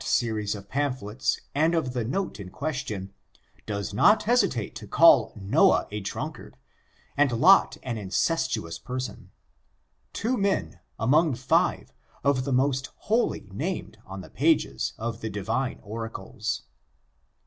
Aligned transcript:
123 0.01 0.33
series 0.33 0.55
of 0.55 0.67
pamphlets 0.67 1.39
and 1.53 1.75
of 1.75 1.93
the 1.93 2.03
note 2.03 2.39
in 2.39 2.49
question, 2.49 3.13
does 3.67 3.93
not 3.93 4.23
hesitate 4.23 4.73
to 4.73 4.87
call 4.87 5.31
Noah 5.39 5.87
a 5.91 5.99
drunkard, 5.99 6.57
and 7.15 7.31
Lot 7.31 7.77
an 7.83 7.99
incestuous 7.99 8.79
person— 8.79 9.29
two 10.21 10.37
men, 10.37 10.79
among 10.97 11.33
^ire, 11.35 11.87
of 12.23 12.45
the 12.45 12.51
most 12.51 12.89
holy 12.95 13.47
named 13.53 13.99
on 14.07 14.21
the 14.21 14.31
pages 14.31 14.93
of 14.97 15.21
the 15.21 15.29
divine 15.29 15.79
oracles. 15.83 16.63